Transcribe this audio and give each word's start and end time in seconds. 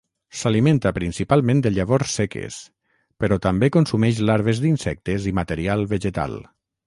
S'alimenta 0.37 0.91
principalment 0.93 1.59
de 1.65 1.71
llavors 1.75 2.15
seques, 2.19 2.57
però 3.25 3.39
també 3.47 3.69
consumeix 3.77 4.21
larves 4.31 4.63
d'insectes 4.67 5.29
i 5.33 5.37
material 5.41 5.89
vegetal. 5.95 6.35